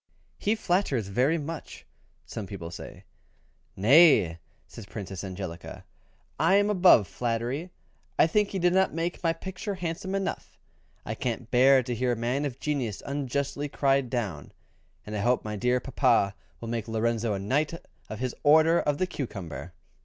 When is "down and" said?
14.09-15.15